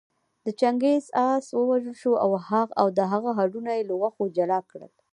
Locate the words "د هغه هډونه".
2.97-3.71